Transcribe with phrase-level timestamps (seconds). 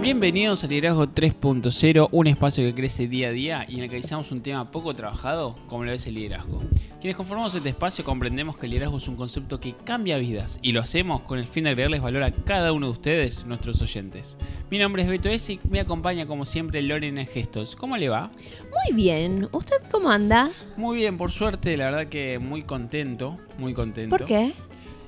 [0.00, 3.96] Bienvenidos a Liderazgo 3.0, un espacio que crece día a día y en el que
[3.96, 6.62] analizamos un tema poco trabajado como lo es el liderazgo.
[7.02, 10.72] Quienes conformamos este espacio comprendemos que el liderazgo es un concepto que cambia vidas y
[10.72, 14.38] lo hacemos con el fin de agregarles valor a cada uno de ustedes, nuestros oyentes.
[14.70, 17.76] Mi nombre es Beto y me acompaña como siempre Lorena Gestos.
[17.76, 18.30] ¿Cómo le va?
[18.70, 19.50] Muy bien.
[19.52, 20.48] ¿Usted cómo anda?
[20.78, 24.16] Muy bien, por suerte, la verdad que muy contento, muy contento.
[24.16, 24.54] ¿Por qué?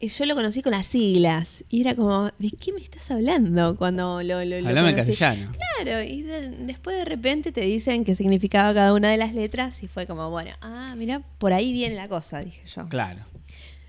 [0.00, 4.22] yo lo conocí con las siglas y era como, ¿de qué me estás hablando cuando
[4.22, 5.52] lo, lo, lo Hablame castellano.
[5.52, 9.88] Claro, y después de repente te dicen qué significaba cada una de las letras y
[9.88, 12.88] fue como, bueno, ah, mira, por ahí viene la cosa, dije yo.
[12.88, 13.20] Claro.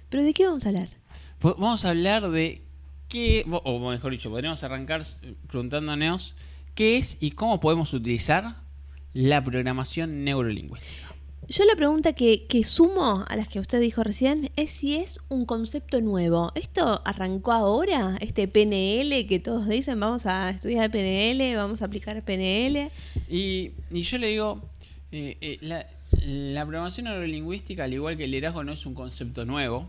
[0.10, 0.90] ¿Pero de qué vamos a hablar?
[1.40, 2.62] Pues vamos a hablar de
[3.10, 5.04] qué, o mejor dicho, podríamos arrancar
[5.48, 6.36] preguntándonos
[6.74, 8.56] qué es y cómo podemos utilizar
[9.14, 11.07] la programación neurolingüística.
[11.50, 15.46] Yo la pregunta que, sumo a las que usted dijo recién es si es un
[15.46, 16.52] concepto nuevo.
[16.56, 18.18] ¿Esto arrancó ahora?
[18.20, 22.90] ¿Este PNL que todos dicen vamos a estudiar PNL, vamos a aplicar PNL?
[23.30, 24.62] Y, yo le digo,
[25.14, 29.88] eh, eh, la, programación neurolingüística, al igual que el liderazgo, no es un concepto nuevo.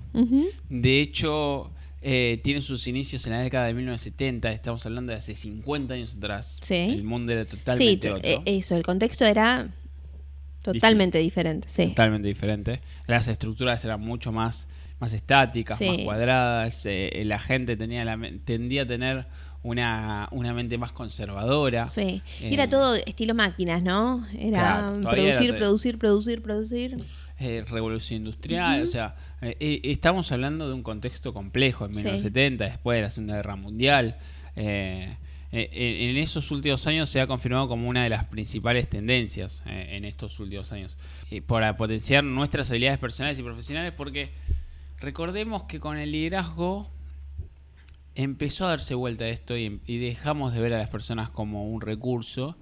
[0.68, 5.34] De hecho, eh, tiene sus inicios en la década de 1970, estamos hablando de hace
[5.34, 6.58] 50 años atrás.
[6.62, 6.76] Sí.
[6.76, 8.42] El mundo era totalmente sí, otro.
[8.46, 9.74] eso, el contexto era
[10.72, 11.88] Totalmente diferente, sí.
[11.88, 12.80] Totalmente diferente.
[13.06, 14.68] Las estructuras eran mucho más,
[15.00, 16.82] más estáticas, más cuadradas.
[16.84, 19.26] Eh, la gente tenía la, tendía a tener
[19.62, 21.86] una, una mente más conservadora.
[21.86, 22.22] Sí.
[22.40, 24.26] y era eh, todo estilo máquinas, ¿no?
[24.38, 26.96] Era producir, producir, producir, producir,
[27.38, 33.02] eh, revolución industrial, o sea, estamos hablando de un contexto complejo en 1970, después de
[33.02, 34.16] la Segunda Guerra Mundial.
[34.56, 35.16] Eh,
[35.50, 40.04] en esos últimos años se ha confirmado como una de las principales tendencias eh, en
[40.04, 40.96] estos últimos años
[41.46, 44.30] para potenciar nuestras habilidades personales y profesionales porque
[44.98, 46.90] recordemos que con el liderazgo
[48.14, 52.56] empezó a darse vuelta esto y dejamos de ver a las personas como un recurso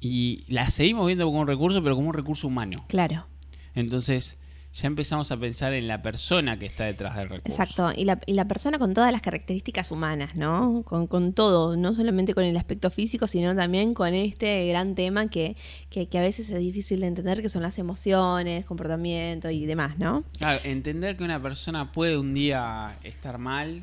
[0.00, 2.84] y las seguimos viendo como un recurso pero como un recurso humano.
[2.88, 3.26] Claro.
[3.74, 4.36] Entonces
[4.76, 7.62] ya empezamos a pensar en la persona que está detrás del recurso.
[7.62, 10.82] Exacto, y la, y la persona con todas las características humanas, ¿no?
[10.84, 15.28] Con, con, todo, no solamente con el aspecto físico, sino también con este gran tema
[15.28, 15.56] que,
[15.88, 20.24] que, a veces es difícil de entender, que son las emociones, comportamiento y demás, ¿no?
[20.38, 23.82] Claro, entender que una persona puede un día estar mal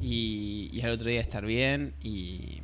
[0.00, 2.62] y, y al otro día estar bien y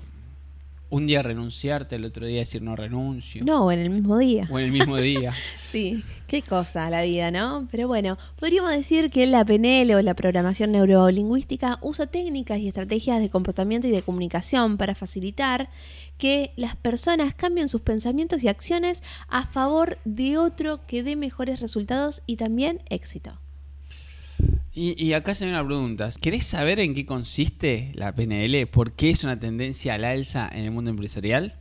[0.90, 3.44] un día renunciarte, el otro día decir no renuncio.
[3.44, 4.48] No, o en el mismo día.
[4.50, 5.32] O en el mismo día.
[5.70, 7.68] sí, qué cosa la vida, ¿no?
[7.70, 13.20] Pero bueno, podríamos decir que la PNL o la programación neurolingüística usa técnicas y estrategias
[13.20, 15.68] de comportamiento y de comunicación para facilitar
[16.16, 21.60] que las personas cambien sus pensamientos y acciones a favor de otro que dé mejores
[21.60, 23.38] resultados y también éxito.
[24.80, 26.08] Y, acá se me una pregunta.
[26.22, 28.68] ¿Querés saber en qué consiste la PNL?
[28.68, 31.56] ¿Por qué es una tendencia al alza en el mundo empresarial?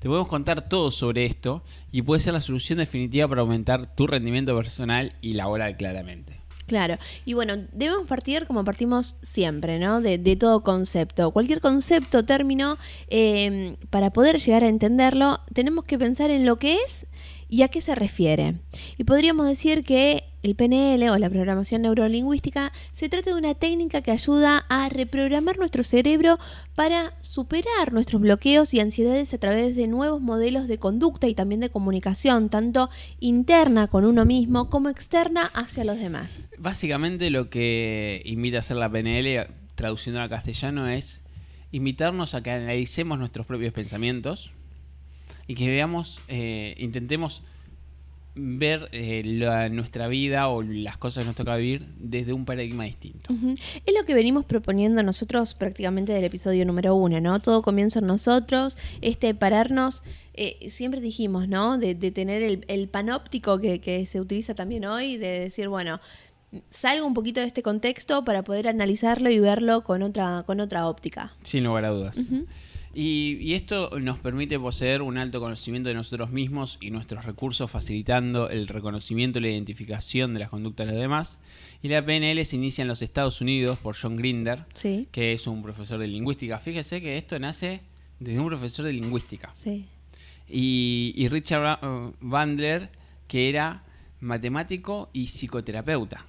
[0.00, 1.62] Te podemos contar todo sobre esto
[1.92, 6.40] y puede ser la solución definitiva para aumentar tu rendimiento personal y laboral claramente.
[6.66, 10.00] Claro, y bueno, debemos partir como partimos siempre, ¿no?
[10.00, 11.30] De, todo concepto.
[11.30, 16.78] Cualquier concepto, término, eh, para poder llegar a entenderlo, tenemos que pensar en lo que
[16.84, 17.06] es
[17.48, 18.56] y a qué se refiere.
[18.98, 24.02] Y podríamos decir que el PNL o la programación neurolingüística se trata de una técnica
[24.02, 26.38] que ayuda a reprogramar nuestro cerebro
[26.74, 31.60] para superar nuestros bloqueos y ansiedades a través de nuevos modelos de conducta y también
[31.60, 36.50] de comunicación, tanto interna con uno mismo como externa hacia los demás.
[36.58, 41.20] Básicamente lo que invita a hacer la PNL, traduciendo al castellano, es
[41.72, 44.50] invitarnos a que analicemos nuestros propios pensamientos
[45.46, 47.42] y que veamos, eh, intentemos
[48.40, 53.34] ver eh, nuestra vida o las cosas que nos toca vivir desde un paradigma distinto.
[53.86, 57.40] Es lo que venimos proponiendo nosotros prácticamente del episodio número uno, ¿no?
[57.40, 60.02] Todo comienza en nosotros, este pararnos,
[60.34, 61.78] eh, siempre dijimos, ¿no?
[61.78, 66.00] De, tener el, panóptico que, que, se utiliza también hoy, de decir, bueno,
[66.70, 70.88] salgo un poquito de este contexto para poder analizarlo y verlo con otra, con otra
[70.88, 71.32] óptica.
[71.44, 72.16] Sin lugar a dudas.
[72.92, 78.50] Y, esto nos permite poseer un alto conocimiento de nosotros mismos y nuestros recursos, facilitando
[78.50, 81.38] el reconocimiento y la identificación de las conductas de los demás.
[81.82, 84.64] Y la PNL se inicia en los Estados Unidos por John Grinder,
[85.12, 86.58] que es un profesor de lingüística.
[86.58, 87.82] Fíjese que esto nace
[88.18, 89.52] desde un profesor de lingüística.
[90.48, 91.78] Y, Richard
[92.20, 92.90] Bandler,
[93.28, 93.84] que era
[94.18, 96.26] matemático y psicoterapeuta.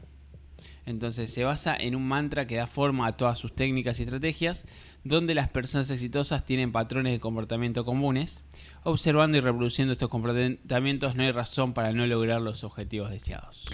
[0.85, 4.65] Entonces se basa en un mantra que da forma a todas sus técnicas y estrategias
[5.03, 8.43] donde las personas exitosas tienen patrones de comportamiento comunes.
[8.83, 13.65] Observando y reproduciendo estos comportamientos no hay razón para no lograr los objetivos deseados.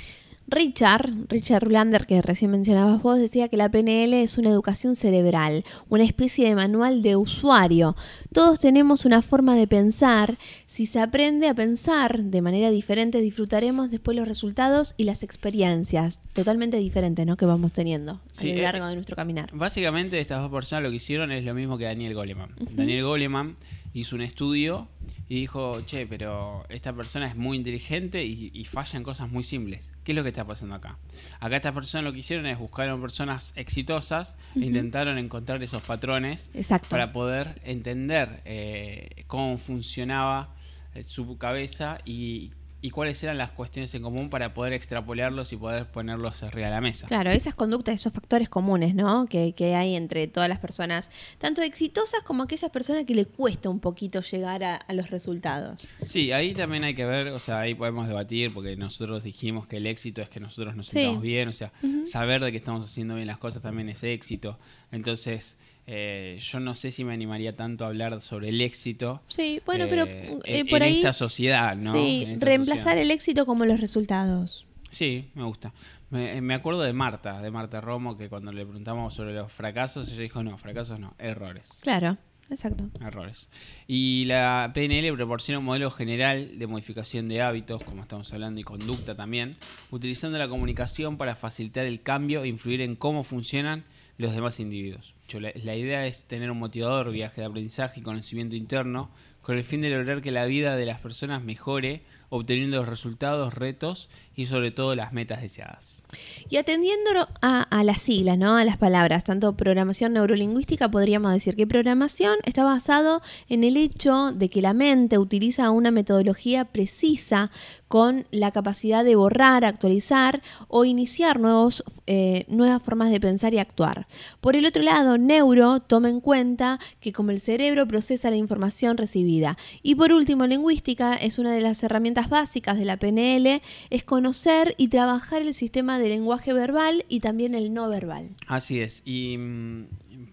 [0.50, 5.66] Richard, Richard Rulander, que recién mencionabas vos, decía que la PNL es una educación cerebral,
[5.90, 7.98] una especie de manual de usuario.
[8.32, 10.38] Todos tenemos una forma de pensar.
[10.66, 16.22] Si se aprende a pensar de manera diferente, disfrutaremos después los resultados y las experiencias
[16.32, 17.36] totalmente diferentes ¿no?
[17.36, 19.50] que vamos teniendo a lo eh, largo de nuestro caminar.
[19.54, 22.52] Básicamente, estas dos personas lo que hicieron es lo mismo que Daniel Goleman.
[22.74, 23.58] Daniel Goleman
[24.00, 24.88] hizo un estudio
[25.30, 29.44] y dijo, che, pero esta persona es muy inteligente y, y, falla en cosas muy
[29.44, 29.92] simples.
[30.04, 30.98] ¿Qué es lo que está pasando acá?
[31.40, 36.50] Acá estas personas lo que hicieron es buscaron personas exitosas e intentaron encontrar esos patrones
[36.90, 40.54] para poder entender eh, cómo funcionaba
[40.94, 45.58] eh, su cabeza y y cuáles eran las cuestiones en común para poder extrapolarlos y
[45.58, 47.08] poder ponerlos arriba de la mesa.
[47.08, 49.26] Claro, esas conductas, esos factores comunes, ¿no?
[49.26, 51.10] Que, hay entre todas las personas,
[51.40, 55.88] tanto exitosas como aquellas personas que le cuesta un poquito llegar a, los resultados.
[56.04, 59.78] Sí, ahí también hay que ver, o sea, ahí podemos debatir, porque nosotros dijimos que
[59.78, 61.72] el éxito es que nosotros nos sintamos bien, o sea,
[62.10, 64.58] saber de que estamos haciendo bien las cosas también es éxito.
[64.92, 65.58] Entonces,
[65.90, 69.22] eh, yo no sé si me animaría tanto a hablar sobre el éxito.
[69.30, 70.98] Sí, bueno, pero eh, eh, por en ahí.
[70.98, 71.94] esta sociedad, ¿no?
[71.94, 74.68] Sí, reemplazar el éxito como los resultados.
[74.92, 75.74] Sí, me gusta.
[76.10, 80.24] Me, acuerdo de Marta, de Marta Romo, que cuando le preguntamos sobre los fracasos, ella
[80.24, 81.80] dijo: no, fracasos no, errores.
[81.82, 82.18] Claro.
[82.50, 82.90] Exacto.
[83.02, 83.50] Errores.
[83.88, 88.64] Y la PNL proporciona un modelo general de modificación de hábitos, como estamos hablando, y
[88.64, 89.58] conducta también,
[89.92, 93.84] utilizando la comunicación para facilitar el cambio e influir en cómo funcionan
[94.18, 95.17] los demás individuos.
[95.34, 99.82] La, idea es tener un motivador, viaje de aprendizaje y conocimiento interno con el fin
[99.82, 104.70] de lograr que la vida de las personas mejore, obteniendo los resultados, retos y sobre
[104.72, 106.04] todo las metas deseadas.
[106.50, 108.56] Y atendiendo a, las siglas, ¿no?
[108.56, 114.32] a las palabras, tanto programación neurolingüística, podríamos decir que programación está basado en el hecho
[114.32, 117.50] de que la mente utiliza una metodología precisa
[117.88, 123.60] con la capacidad de borrar, actualizar o iniciar nuevos, eh, nuevas formas de pensar y
[123.60, 124.08] actuar.
[124.42, 128.98] Por el otro lado, neuro toma en cuenta que como el cerebro procesa la información
[128.98, 129.58] recibida.
[129.82, 134.76] Y por último, lingüística es una de las herramientas básicas de la PNL, es conocer
[134.78, 138.30] y trabajar el sistema de lenguaje verbal y también el no verbal.
[138.48, 139.04] Así es.
[139.06, 139.86] Y mm,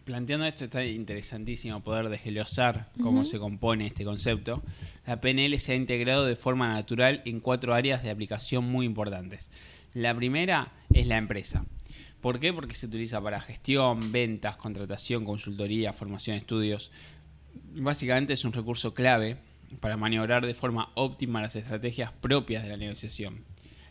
[0.04, 4.62] planteando esto está interesantísimo poder desglosar cómo se compone este concepto.
[5.06, 9.50] La PNL se ha integrado de forma natural en cuatro áreas de aplicación muy importantes.
[9.92, 11.64] La primera es la empresa.
[12.20, 12.52] ¿Por qué?
[12.52, 16.90] Porque se utiliza para gestión, ventas, contratación, consultoría, formación, estudios.
[17.74, 19.36] Básicamente es un recurso clave
[19.80, 23.44] para maniobrar de forma óptima las estrategias propias de la negociación.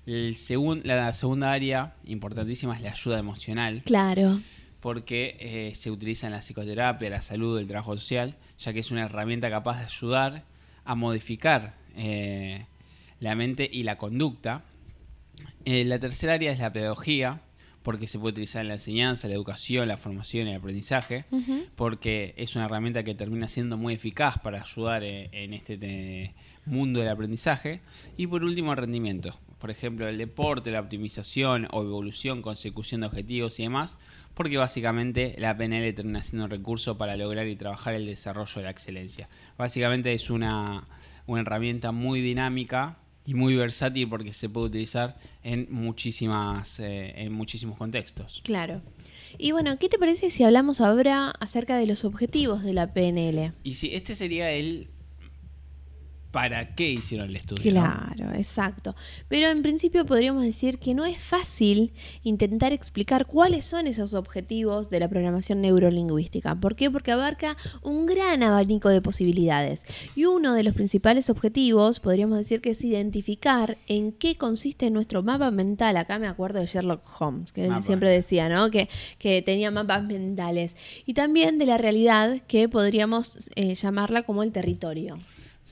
[0.06, 0.36] El
[0.84, 3.84] la segunda área importantísima es la ayuda emocional.
[3.86, 4.40] Claro
[4.84, 8.92] porque eh, se utiliza en la psicoterapia, la salud, el trabajo social, ya que es
[8.92, 10.44] una herramienta capaz de ayudar
[10.84, 12.66] a modificar eh,
[13.22, 14.66] la mente y la conducta.
[15.64, 17.40] Eh, la tercera área es la pedagogía,
[17.84, 21.26] porque se puede utilizar en la enseñanza, la educación, la formación y el aprendizaje,
[21.76, 26.34] porque es una herramienta que termina siendo muy eficaz para ayudar eh, en este
[26.66, 27.82] mundo del aprendizaje.
[28.16, 29.38] Y por último, el rendimiento.
[29.60, 33.98] Por ejemplo, el deporte, la optimización o evolución, consecución de objetivos y demás,
[34.34, 38.64] porque básicamente la PNL termina siendo un recurso para lograr y trabajar el desarrollo de
[38.64, 39.30] la excelencia.
[39.58, 40.88] Básicamente es una,
[41.28, 47.32] una herramienta muy dinámica y muy versátil porque se puede utilizar en muchísimas eh, en
[47.32, 48.42] muchísimos contextos.
[48.44, 48.82] Claro.
[49.38, 53.54] Y bueno, ¿qué te parece si hablamos ahora acerca de los objetivos de la PNL?
[53.64, 54.88] Y si este sería el
[56.34, 57.72] para qué hicieron el estudio.
[57.72, 58.96] Claro, exacto.
[59.28, 64.90] Pero en principio podríamos decir que no es fácil intentar explicar cuáles son esos objetivos
[64.90, 66.56] de la programación neurolingüística.
[66.56, 66.90] ¿Por qué?
[66.90, 69.86] Porque abarca un gran abanico de posibilidades.
[70.16, 75.22] Y uno de los principales objetivos, podríamos decir que es identificar en qué consiste nuestro
[75.22, 75.98] mapa mental.
[75.98, 78.72] Acá me acuerdo de Sherlock Holmes, que él siempre decía, ¿no?
[78.72, 80.76] Que, que, tenía mapas mentales.
[81.06, 85.20] Y también de la realidad que podríamos eh, llamarla como el territorio.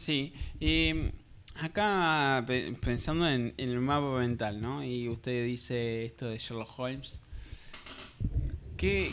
[0.01, 1.11] Sí, y
[1.53, 2.43] acá
[2.81, 4.83] pensando en, el mapa mental, ¿no?
[4.83, 7.19] Y usted dice esto de Sherlock Holmes.
[8.77, 9.11] Qué,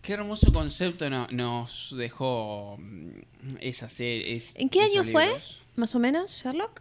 [0.00, 4.42] qué, hermoso concepto nos dejó mm, esa serie.
[4.54, 5.36] ¿En qué año fue,
[5.76, 6.80] más o menos, Sherlock?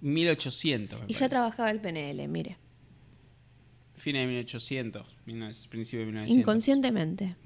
[0.00, 1.00] 1800.
[1.06, 2.56] y ya trabajaba el PNL, mire.
[3.94, 5.06] Fin de 1800,
[5.68, 6.38] principio de 1900.
[6.38, 7.36] Inconscientemente.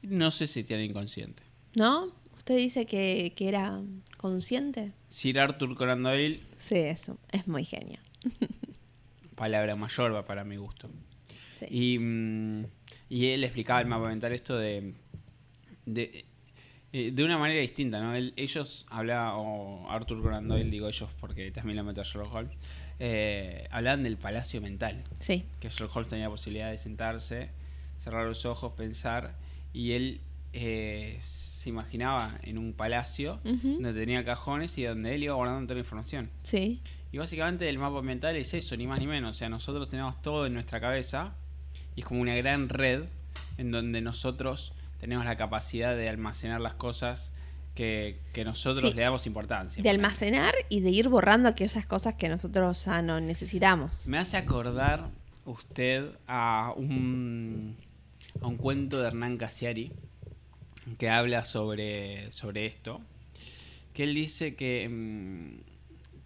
[0.00, 1.42] No sé si tiene inconsciente.
[1.76, 2.23] ¿No?
[2.44, 3.80] ¿Usted dice que, era
[4.18, 4.92] consciente?
[5.08, 6.42] Sir Arthur Conan Doyle.
[6.58, 7.18] Sí, eso.
[7.32, 7.98] Es muy genio.
[9.34, 10.90] palabra mayor va para mi gusto.
[11.70, 12.66] Y, mm,
[13.08, 14.92] y, él explicaba el mapa mental esto de,
[15.86, 16.26] de,
[16.92, 18.14] eh, de una manera distinta, ¿no?
[18.14, 22.58] ellos hablaban, o Arthur Conan Doyle, digo ellos porque también lo meto a Sherlock Holmes,
[22.98, 25.02] eh, hablaban del palacio mental.
[25.18, 25.46] Sí.
[25.60, 27.48] Que Sherlock Holmes tenía la posibilidad de sentarse,
[27.96, 29.34] cerrar los ojos, pensar,
[29.72, 30.20] y él
[30.56, 35.74] eh, se imaginaba en un palacio donde tenía cajones y donde él iba guardando toda
[35.74, 36.30] la información.
[36.44, 36.80] Sí.
[37.10, 39.36] Y básicamente el mapa mental es eso, ni más ni menos.
[39.36, 41.34] O sea, nosotros tenemos todo en nuestra cabeza
[41.96, 43.04] y es como una gran red
[43.58, 47.32] en donde nosotros tenemos la capacidad de almacenar las cosas
[47.74, 49.82] que, nosotros le damos importancia.
[49.82, 54.06] De almacenar y de ir borrando aquellas cosas que nosotros ya no necesitamos.
[54.06, 55.08] Me hace acordar
[55.44, 57.76] usted a un,
[58.40, 59.92] a un cuento de Hernán Casiari
[60.98, 63.00] que habla sobre, sobre esto,
[63.92, 65.60] que él dice que, mm,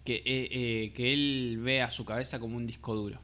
[0.03, 3.19] que, eh, eh, que, él ve a su cabeza como un disco duro.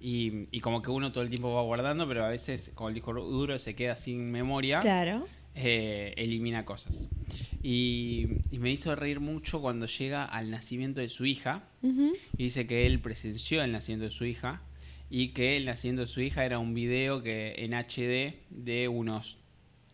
[0.00, 2.94] y, y, como que uno todo el tiempo va guardando, pero a veces como el
[2.94, 5.26] disco duro se queda sin memoria, claro.
[5.58, 7.08] Eh, elimina cosas.
[7.62, 12.86] Y, me hizo reír mucho cuando llega al nacimiento de su hija y dice que
[12.86, 14.60] él presenció el nacimiento de su hija
[15.08, 19.38] y que el nacimiento de su hija era un video que en HD de unos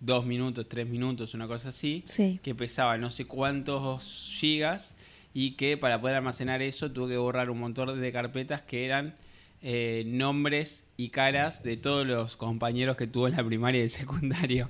[0.03, 2.05] dos minutos, tres minutos, una cosa así,
[2.43, 4.95] que pesaba no sé cuántos gigas
[5.33, 9.15] y que para poder almacenar eso tuve que borrar un montón de carpetas que eran
[9.63, 13.91] eh, nombres y caras de todos los compañeros que tuvo en la primaria y el
[13.91, 14.69] secundario.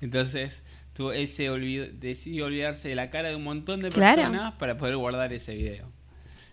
[0.00, 0.62] Entonces,
[1.08, 1.48] él se
[1.98, 5.88] decidió olvidarse de la cara de un montón de personas para poder guardar ese video.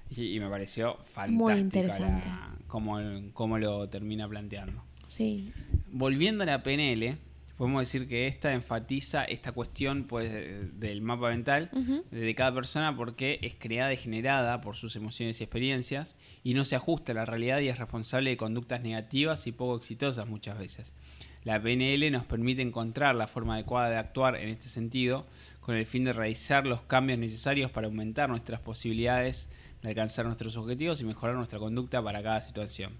[0.09, 2.27] Y, me pareció fantástico Muy interesante.
[2.67, 4.83] cómo, lo termina planteando.
[5.07, 5.51] Sí.
[5.91, 7.17] Volviendo a la PNL,
[7.57, 10.31] podemos decir que esta enfatiza esta cuestión pues
[10.79, 11.69] del mapa mental
[12.11, 16.65] de cada persona porque es creada y generada por sus emociones y experiencias y no
[16.65, 20.59] se ajusta a la realidad y es responsable de conductas negativas y poco exitosas muchas
[20.59, 20.93] veces.
[21.43, 25.25] La PNL nos permite encontrar la forma adecuada de actuar en este sentido
[25.61, 29.49] con el fin de realizar los cambios necesarios para aumentar nuestras posibilidades
[29.81, 32.93] de alcanzar nuestros objetivos y mejorar nuestra conducta para cada situación.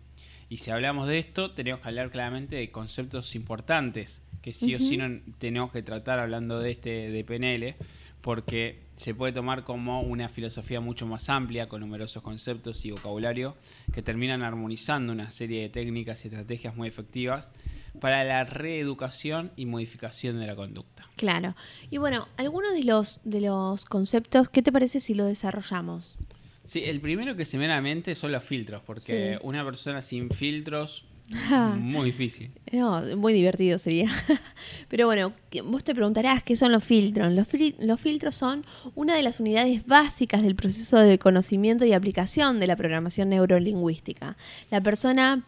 [0.49, 4.79] Y si hablamos de esto, tenemos que hablar claramente de conceptos importantes que sí o
[4.79, 7.75] sí no tenemos que tratar hablando de este de PNL,
[8.21, 13.55] porque se puede tomar como una filosofía mucho más amplia, con numerosos conceptos y vocabulario,
[13.93, 17.51] que terminan armonizando una serie de técnicas y estrategias muy efectivas
[17.99, 21.07] para la reeducación y modificación de la conducta.
[21.15, 21.55] Claro.
[21.89, 26.17] Y bueno, algunos de los, de los conceptos, ¿qué te parece si lo desarrollamos?
[26.65, 29.63] Sí, el primero que se me viene a la mente son los filtros, porque una
[29.63, 31.05] persona sin filtros
[31.77, 32.51] muy difícil.
[32.71, 34.09] No, muy divertido sería.
[34.87, 35.33] Pero bueno,
[35.65, 37.31] vos te preguntarás qué son los filtros.
[37.33, 37.47] Los,
[37.79, 38.65] los, filtros son
[38.95, 44.37] una de las unidades básicas del proceso de conocimiento y aplicación de la programación neurolingüística.
[44.71, 45.43] La persona,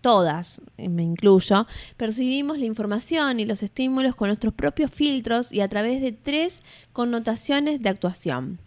[0.00, 1.66] todas, me incluyo,
[1.98, 6.62] percibimos la información y los estímulos con nuestros propios filtros y a través de tres
[6.92, 8.58] connotaciones de actuación.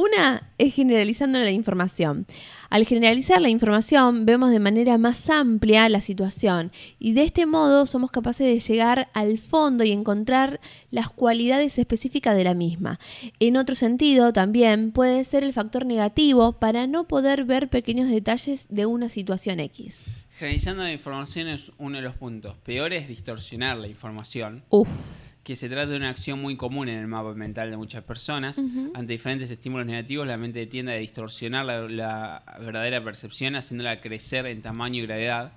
[0.00, 2.28] Una es generalizando la información.
[2.70, 7.84] Al generalizar la información vemos de manera más amplia la situación y de este modo
[7.84, 10.60] somos capaces de llegar al fondo y encontrar
[10.92, 13.00] las cualidades específicas de la misma.
[13.40, 18.68] En otro sentido, también puede ser el factor negativo para no poder ver pequeños detalles
[18.70, 20.04] de una situación X.
[20.38, 22.54] Generalizando la información es uno de los puntos.
[22.58, 24.62] Peor es distorsionar la información.
[24.68, 28.04] Uf que se trata de una acción muy común en el mapa mental de muchas
[28.04, 28.58] personas.
[28.92, 34.60] Ante diferentes estímulos negativos, la mente tiende a distorsionar la, verdadera percepción, haciéndola crecer en
[34.60, 35.52] tamaño y gravedad.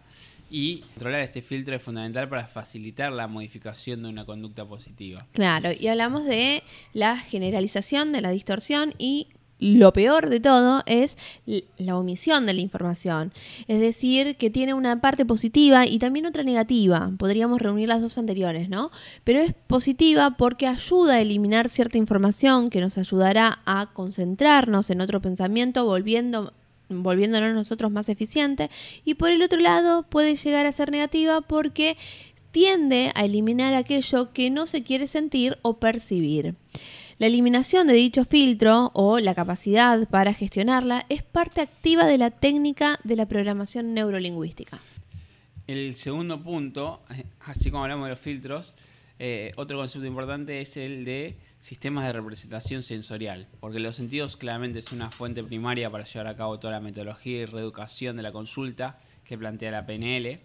[0.50, 5.28] Y controlar este filtro es fundamental para facilitar la modificación de una conducta positiva.
[5.34, 9.28] Claro, y hablamos de la generalización de la distorsión y
[9.62, 11.18] lo peor de todo es
[11.78, 13.32] la omisión de la información.
[13.68, 17.12] Es decir, que tiene una parte positiva y también otra negativa.
[17.18, 18.90] Podríamos reunir las dos anteriores, ¿no?
[19.24, 25.00] Pero es positiva porque ayuda a eliminar cierta información que nos ayudará a concentrarnos en
[25.00, 26.54] otro pensamiento, volviendo
[26.90, 28.70] volviéndonos nosotros más eficientes.
[29.06, 31.98] Y por el otro lado, puede llegar a ser negativa porque
[32.52, 36.56] tiende a eliminar aquello que no se quiere sentir o percibir.
[37.22, 42.32] La eliminación de dicho filtro o la capacidad para gestionarla es parte activa de la
[42.32, 44.80] técnica de la programación neurolingüística.
[45.68, 47.04] El segundo punto,
[47.42, 48.74] así como hablamos de los filtros,
[49.20, 54.80] eh, otro concepto importante es el de sistemas de representación sensorial, porque los sentidos claramente
[54.80, 58.32] es una fuente primaria para llevar a cabo toda la metodología y reeducación de la
[58.32, 60.40] consulta que plantea la PNL,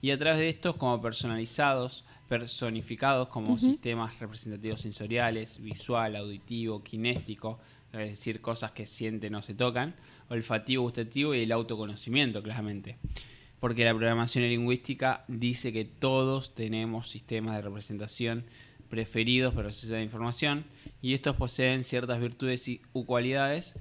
[0.00, 7.60] y a través de estos como personalizados, personificados como sistemas representativos sensoriales, visual, auditivo, kinéstico,
[7.92, 9.94] es decir, cosas que sienten o se tocan,
[10.30, 12.96] olfativo, gustativo y el autoconocimiento, claramente.
[13.60, 18.46] Porque la programación lingüística dice que todos tenemos sistemas de representación
[18.88, 20.64] preferidos para procesar información
[21.02, 23.74] y estos poseen ciertas virtudes y, u cualidades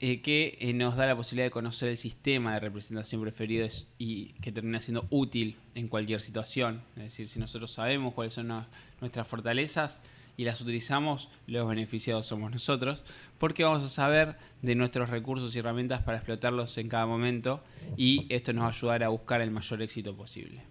[0.00, 4.32] eh, que eh, nos da la posibilidad de conocer el sistema de representación preferido y
[4.40, 6.82] que termina siendo útil en cualquier situación.
[6.96, 8.52] Es decir, si nosotros sabemos cuáles son
[9.00, 10.02] nuestras fortalezas
[10.36, 13.04] y las utilizamos, los beneficiados somos nosotros,
[13.38, 17.60] porque vamos a saber de nuestros recursos y herramientas para explotarlos en cada momento
[17.98, 20.62] y esto nos va a ayudar a buscar el mayor éxito posible.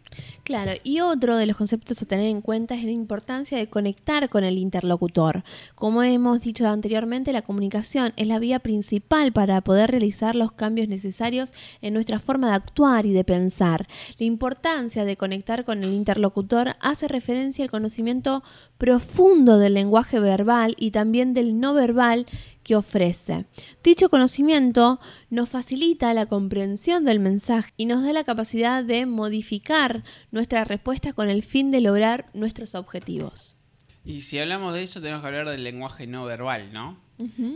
[0.44, 4.30] Claro, y otro de los conceptos a tener en cuenta es la importancia de conectar
[4.30, 5.44] con el interlocutor.
[5.76, 10.88] Como hemos dicho anteriormente, la comunicación es la vía principal para poder realizar los cambios
[10.88, 13.88] necesarios en nuestra forma de actuar y de pensar.
[14.18, 18.44] La importancia de conectar con el interlocutor hace referencia al conocimiento
[18.78, 22.26] profundo del lenguaje verbal y también del no verbal
[22.64, 23.46] que ofrece.
[23.84, 25.00] Dicho conocimiento
[25.30, 31.14] nos facilita la comprensión del mensaje y nos da la capacidad de modificar nuestra respuesta
[31.14, 33.58] con el fin de lograr nuestros objetivos.
[34.06, 37.02] Y si hablamos de eso, tenemos que hablar del lenguaje no verbal, ¿no?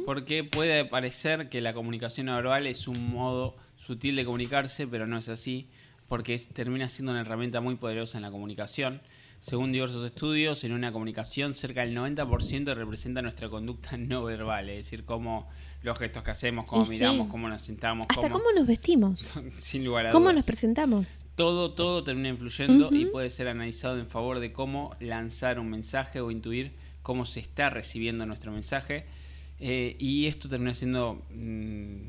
[0.05, 5.07] Porque puede parecer que la comunicación no verbal es un modo sutil de comunicarse, pero
[5.07, 5.69] no es así,
[6.07, 9.01] porque termina siendo una herramienta muy poderosa en la comunicación.
[9.47, 14.83] Según diversos estudios, en una comunicación cerca del 90% representa nuestra conducta no verbal, es
[14.83, 15.47] decir, cómo
[15.83, 18.07] los gestos que hacemos, cómo miramos, cómo nos sentamos.
[18.09, 19.23] Hasta cómo, nos vestimos.
[19.55, 21.25] sin lugar a Cómo nos presentamos.
[21.35, 26.19] Todo, todo termina influyendo y puede ser analizado en favor de cómo lanzar un mensaje
[26.19, 29.05] o intuir cómo se está recibiendo nuestro mensaje.
[29.61, 32.01] Eh, y esto termina siendo mm,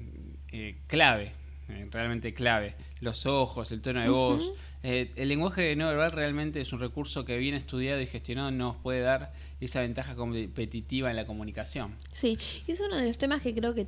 [0.50, 1.34] eh, clave,
[1.68, 2.74] eh, realmente clave.
[2.98, 4.50] Los ojos, el tono de voz,
[4.82, 8.76] eh, el lenguaje no verbal realmente es un recurso que bien estudiado y gestionado nos
[8.76, 11.94] puede dar esa ventaja competitiva en la comunicación.
[12.12, 13.86] Sí, y es uno de los temas que creo que,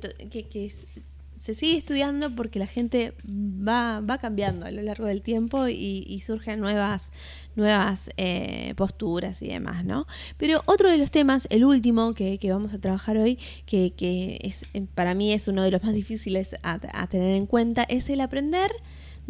[1.41, 6.19] se sigue estudiando porque la gente va, va cambiando a lo largo del tiempo y,
[6.19, 7.09] surgen nuevas,
[7.55, 10.05] nuevas eh, posturas y demás, ¿no?
[10.37, 14.67] Pero otro de los temas, el último que, vamos a trabajar hoy, que, que, es,
[14.93, 18.21] para mí es uno de los más difíciles a, a tener en cuenta, es el
[18.21, 18.71] aprender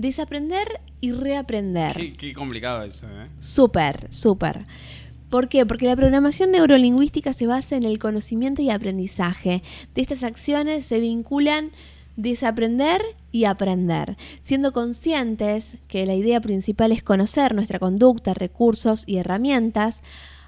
[0.02, 2.14] desaprender y reaprender.
[2.18, 3.28] Qué, complicado eso, ¿eh?
[3.40, 4.66] Súper, súper.
[5.30, 5.66] ¿Por qué?
[5.66, 9.64] Porque la programación neurolingüística se basa en el conocimiento y aprendizaje.
[9.96, 11.72] De estas acciones se vinculan
[12.18, 19.18] desaprender y aprender, siendo conscientes que la idea principal es conocer nuestra conducta, recursos y
[19.18, 20.02] herramientas,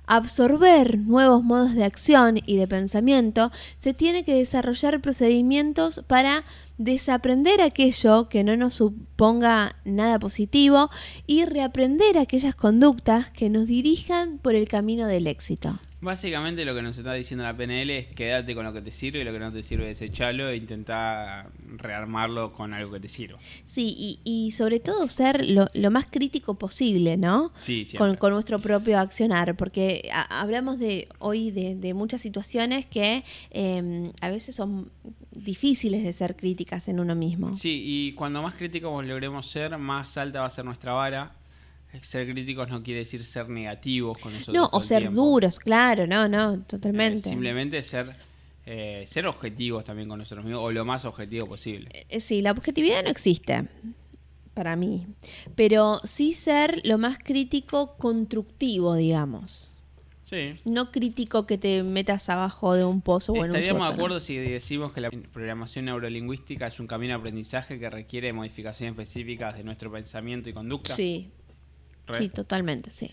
[0.06, 6.44] absorber nuevos modos de acción y de pensamiento, se tiene que desarrollar procedimientos para
[6.78, 10.90] desaprender aquello que no nos suponga nada positivo
[11.28, 15.80] y reaprender aquellas conductas que nos dirijan por el camino del éxito.
[16.04, 19.20] Básicamente lo que nos está diciendo la PNL es quédate con lo que te sirve
[19.20, 23.40] y lo que no te sirve desecharlo e intentar rearmarlo con algo que te sirva.
[23.64, 27.54] Sí, y, sobre todo ser lo, más crítico posible, ¿no?
[27.62, 34.12] Sí, con, con, nuestro propio accionar, porque hablamos de hoy de, muchas situaciones que em,
[34.20, 34.92] a veces son
[35.32, 37.56] difíciles de ser críticas en uno mismo.
[37.56, 41.32] Sí, y cuando más críticos logremos ser, más alta va a ser nuestra vara
[42.02, 44.56] ser críticos no quiere decir ser negativos con nosotros.
[44.56, 47.30] No, o ser duros, claro, no, no, totalmente.
[47.30, 48.16] Eh, simplemente ser,
[48.66, 51.90] eh, ser objetivos también con nosotros mismos, o lo más objetivo posible.
[52.10, 53.68] Eh, sí, la objetividad no existe
[54.54, 55.08] para mí,
[55.56, 59.70] pero sí ser lo más crítico constructivo, digamos.
[60.24, 60.56] Sí.
[60.64, 64.20] No crítico que te metas abajo de un pozo o en un Estaríamos de acuerdo
[64.22, 69.58] si decimos que la programación neurolingüística es un camino de aprendizaje que requiere modificaciones específicas
[69.58, 70.96] de nuestro pensamiento y conducta.
[70.96, 71.30] Sí,
[72.14, 73.12] Sí, totalmente, sí.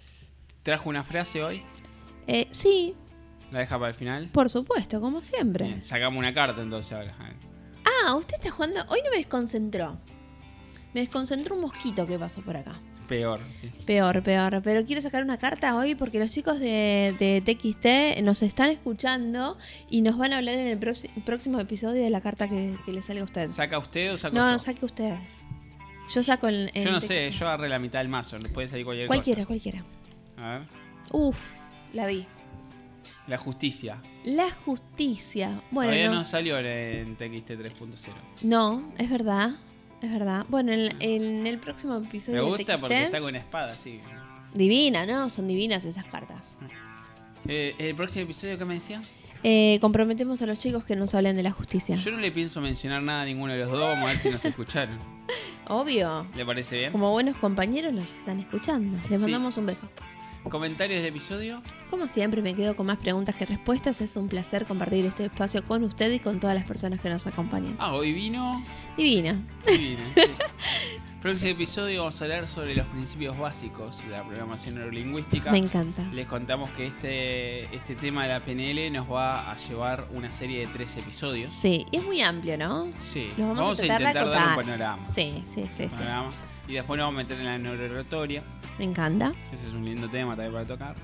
[0.62, 1.62] ¿Trajo una frase hoy?
[2.26, 2.94] Eh, sí.
[3.52, 4.28] ¿La deja para el final?
[4.32, 5.80] Por supuesto, como siempre.
[5.82, 7.14] sacamos una carta entonces ahora.
[7.84, 8.80] Ah, usted está jugando.
[8.88, 9.98] Hoy no me desconcentró.
[10.94, 12.72] Me desconcentró un mosquito que pasó por acá.
[13.08, 13.70] Peor, sí.
[13.86, 14.60] Peor, peor.
[14.62, 19.58] Pero quiero sacar una carta hoy porque los chicos de, de TXT nos están escuchando
[19.88, 20.78] y nos van a hablar en el
[21.24, 23.50] próximo episodio de la carta que, le sale a usted.
[23.50, 25.16] ¿Saca usted o saca No, no, saque usted.
[26.12, 26.70] Yo saco el.
[26.74, 28.36] Yo no sé, yo agarré la mitad del mazo.
[28.52, 29.84] Puede salir cualquier cualquiera, Cualquiera,
[30.38, 30.62] A ver.
[31.12, 32.26] Uf, la vi.
[33.26, 33.98] La justicia.
[34.24, 35.62] La justicia.
[35.70, 37.94] Bueno, Todavía no, salió en TXT 3.0.
[38.42, 39.52] No, es verdad.
[40.02, 40.46] Es verdad.
[40.48, 42.42] Bueno, en, el próximo episodio.
[42.42, 44.00] Me gusta porque está con espada, sí.
[44.54, 45.30] Divina, ¿no?
[45.30, 46.42] Son divinas esas cartas.
[47.46, 49.00] Eh, ¿El próximo episodio qué me decía?
[49.42, 51.96] Eh, comprometemos a los chicos que nos hablen de la justicia.
[51.96, 54.30] Yo no le pienso mencionar nada a ninguno de los dos, vamos a ver si
[54.30, 54.98] nos escucharon.
[55.70, 56.26] Obvio.
[56.34, 56.92] ¿Le parece bien?
[56.92, 58.98] Como buenos compañeros nos están escuchando.
[59.08, 59.88] Les mandamos un beso.
[60.48, 61.62] ¿Comentarios del episodio?
[61.90, 64.00] Como siempre, me quedo con más preguntas que respuestas.
[64.00, 67.24] Es un placer compartir este espacio con usted y con todas las personas que nos
[67.28, 67.76] acompañan.
[67.78, 68.64] Ah, hoy vino.
[68.96, 69.36] Divina.
[69.64, 70.02] Divina.
[71.20, 75.52] Próximo episodio vamos a hablar sobre los principios básicos de la programación neurolingüística.
[75.52, 76.02] Me encanta.
[76.14, 80.60] Les contamos que este, este tema de la PNL nos va a llevar una serie
[80.60, 81.52] de tres episodios.
[81.52, 82.88] Sí, y es muy amplio, ¿no?
[83.12, 83.28] Sí.
[83.36, 85.04] vamos, a, intentar dar un panorama.
[85.04, 85.88] Sí, sí, sí.
[86.66, 88.42] Y después nos vamos a meter en la neuroratoria.
[88.78, 89.30] Me encanta.
[89.52, 90.94] Ese es un lindo tema también para tocar.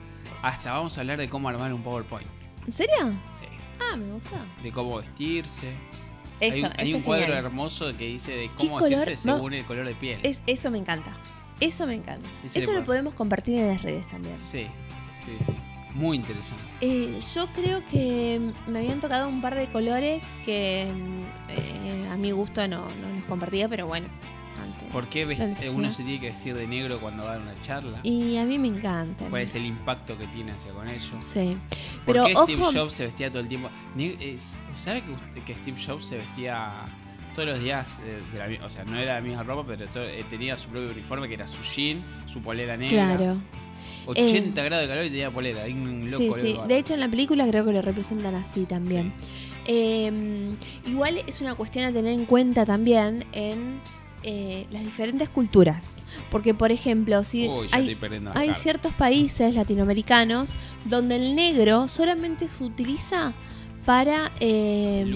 [0.40, 2.28] Hasta vamos a hablar de cómo armar un PowerPoint.
[2.66, 3.12] ¿En serio?
[3.38, 3.48] Sí.
[3.78, 4.46] Ah, me gusta.
[4.62, 5.74] De cómo vestirse
[6.40, 10.20] hay, un cuadro hermoso que dice de cómo vestirse según el color de piel.
[10.22, 11.16] Es, eso me encanta.
[11.60, 12.28] Eso me encanta.
[12.52, 14.36] Eso lo podemos compartir en las redes también.
[14.40, 14.66] Sí,
[15.24, 15.52] sí, sí.
[15.94, 16.62] Muy interesante.
[16.82, 22.32] Eh, yo creo que me habían tocado un par de colores que eh, a mi
[22.32, 24.06] gusto no, no los compartía, pero bueno,
[24.96, 25.26] ¿Por qué
[25.74, 28.00] uno se tiene que vestir de negro cuando va a una charla?
[28.02, 29.26] Y a mí me encanta.
[29.28, 31.12] ¿Cuál es el impacto que tiene hacia con ellos?
[31.20, 31.54] Sí.
[32.06, 33.68] ¿Por Pero qué Steve Jobs se vestía todo el tiempo?
[34.78, 35.02] ¿Sabe
[35.44, 36.82] que, Steve Jobs se vestía
[37.34, 38.00] todos los días
[38.32, 41.28] de la, o sea, no era la misma ropa, pero eh, tenía su propio uniforme
[41.28, 43.18] que era su jean, su polera negra.
[43.18, 43.36] Claro.
[44.06, 45.64] 80 eh, grados de calor y tenía polera.
[45.66, 46.58] Un loco sí, sí.
[46.66, 49.12] De hecho, en la película creo que lo representan así también.
[49.66, 50.56] Em,
[50.86, 53.80] igual es una cuestión a tener en cuenta también en
[54.22, 55.96] eh, las diferentes culturas.
[56.30, 63.34] Porque, por ejemplo, si hay, ciertos países latinoamericanos donde el negro solamente se utiliza
[63.84, 65.08] para em,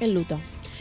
[0.00, 0.38] el luto.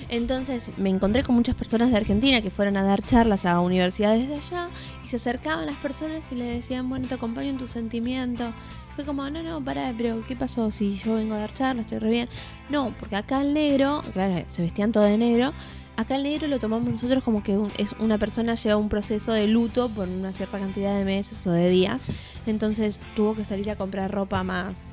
[0.09, 4.27] Entonces me encontré con muchas personas de Argentina que fueron a dar charlas a universidades
[4.27, 4.69] de allá
[5.03, 8.53] y se acercaban las personas y le decían, bueno, te acompaño en tu sentimiento.
[8.95, 10.71] Fue como, no, no, para, pero ¿qué pasó?
[10.71, 12.29] Si yo vengo a dar charlas, estoy re bien.
[12.69, 15.53] No, porque acá el negro, claro, se vestían todo de negro,
[15.97, 19.47] Acá el negro lo tomamos nosotros como que es una persona lleva un proceso de
[19.47, 22.05] luto por una cierta cantidad de meses o de días.
[22.47, 24.91] Entonces tuvo que salir a comprar ropa más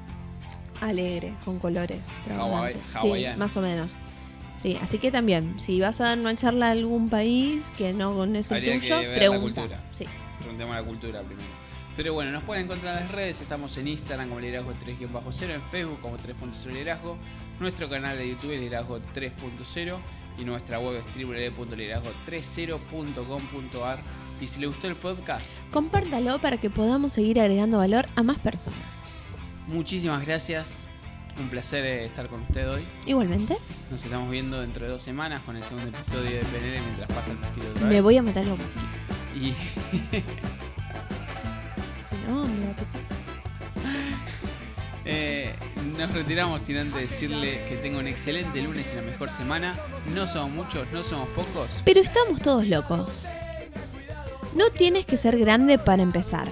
[0.81, 3.97] alegre, con colores sí, más o menos.
[4.57, 8.13] Sí, así que también, si vas a dar una charla a algún país que no
[8.15, 9.81] con eso tuyo, pregunta.
[9.93, 10.05] Sí.
[10.41, 11.49] Preguntemos la cultura primero.
[11.97, 13.41] Pero bueno, nos pueden encontrar en las redes.
[13.41, 17.17] Estamos en Instagram como liderazgo 3-0, en Facebook como 3.0 liderazgo,
[17.61, 19.99] nuestro canal de YouTube es liderazgo 3.0
[20.39, 23.99] y nuestra web es www.liderazgo30.com.ar.
[24.41, 28.39] Y si le gustó el podcast, compártalo para que podamos seguir agregando valor a más
[28.39, 28.79] personas.
[29.67, 30.85] Muchísimas gracias.
[31.41, 32.85] Un placer eh, estar con usted hoy.
[33.07, 33.57] Igualmente.
[33.91, 37.31] Nos estamos viendo dentro de dos semanas con el segundo episodio de PNL mientras pasa
[37.31, 37.91] el mosquito otra vez.
[37.91, 38.83] Me voy a meter los mosquitos.
[39.37, 39.55] Y.
[42.29, 42.45] no,
[45.05, 45.55] eh,
[45.99, 49.75] nos retiramos sin antes decirle que tenga un excelente lunes y la mejor semana.
[50.15, 51.69] No somos muchos, no somos pocos.
[51.85, 53.27] Pero estamos todos locos.
[54.55, 56.47] No tienes que ser grande para empezar,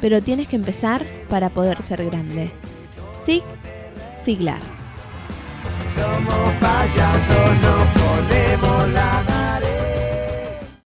[0.00, 2.52] pero tienes que empezar para poder ser grande.
[3.12, 3.42] Sig
[4.22, 4.62] Siglar.
[5.94, 9.43] Somos payasos, nos ponemos la marea.